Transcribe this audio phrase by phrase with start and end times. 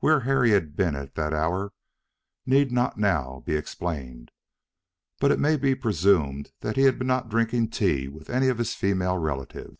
[0.00, 1.72] Where Harry had been at that hour
[2.44, 4.30] need not now be explained,
[5.18, 8.58] but it may be presumed that he had not been drinking tea with any of
[8.58, 9.78] his female relatives.